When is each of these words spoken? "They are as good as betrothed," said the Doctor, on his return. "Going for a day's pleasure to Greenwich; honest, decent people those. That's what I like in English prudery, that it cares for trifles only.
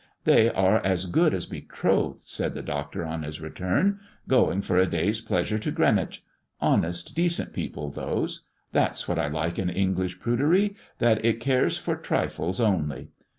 "They 0.23 0.49
are 0.49 0.83
as 0.83 1.05
good 1.05 1.31
as 1.31 1.45
betrothed," 1.45 2.23
said 2.25 2.55
the 2.55 2.63
Doctor, 2.63 3.05
on 3.05 3.21
his 3.21 3.39
return. 3.39 3.99
"Going 4.27 4.63
for 4.63 4.77
a 4.79 4.87
day's 4.87 5.21
pleasure 5.21 5.59
to 5.59 5.69
Greenwich; 5.69 6.23
honest, 6.59 7.13
decent 7.15 7.53
people 7.53 7.91
those. 7.91 8.47
That's 8.71 9.07
what 9.07 9.19
I 9.19 9.27
like 9.27 9.59
in 9.59 9.69
English 9.69 10.19
prudery, 10.19 10.75
that 10.97 11.23
it 11.23 11.39
cares 11.39 11.77
for 11.77 11.95
trifles 11.95 12.59
only. 12.59 13.09